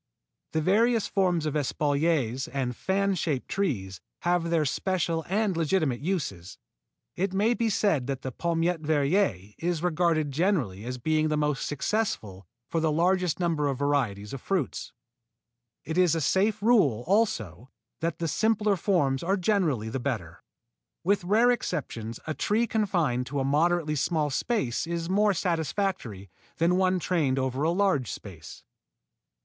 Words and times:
The 0.53 0.61
various 0.63 1.05
forms 1.05 1.45
of 1.45 1.53
espaliers 1.55 2.47
and 2.47 2.75
fan 2.75 3.13
shaped 3.13 3.47
trees 3.47 4.01
have 4.21 4.49
their 4.49 4.65
special 4.65 5.23
and 5.29 5.55
legitimate 5.55 5.99
uses. 5.99 6.57
It 7.15 7.33
may 7.35 7.53
be 7.53 7.69
said 7.69 7.99
here 8.01 8.05
that 8.07 8.23
the 8.23 8.31
Palmette 8.31 8.81
Verrier 8.81 9.53
is 9.59 9.83
regarded 9.83 10.31
generally 10.31 10.85
as 10.85 10.97
being 10.97 11.27
the 11.27 11.37
most 11.37 11.67
successful 11.67 12.47
for 12.67 12.79
the 12.79 12.91
largest 12.91 13.39
number 13.39 13.67
of 13.67 13.77
varieties 13.77 14.33
of 14.33 14.41
fruits. 14.41 14.91
It 15.83 15.99
is 15.99 16.15
a 16.15 16.19
safe 16.21 16.63
rule 16.63 17.03
also 17.05 17.69
that 17.99 18.17
the 18.17 18.27
simpler 18.27 18.75
forms 18.77 19.21
are 19.21 19.37
generally 19.37 19.89
the 19.89 19.99
better. 19.99 20.41
With 21.03 21.23
rare 21.23 21.51
exceptions 21.51 22.19
a 22.25 22.33
tree 22.33 22.65
confined 22.65 23.27
to 23.27 23.39
a 23.39 23.45
moderately 23.45 23.95
small 23.95 24.31
space 24.31 24.87
is 24.87 25.11
more 25.11 25.35
satisfactory 25.35 26.31
than 26.57 26.77
one 26.77 26.97
trained 26.99 27.37
over 27.37 27.61
a 27.61 27.69
large 27.69 28.09
space. 28.11 28.63